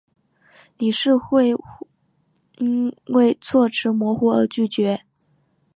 [0.79, 1.53] 理事会
[2.57, 5.01] 因为措辞模糊而拒绝。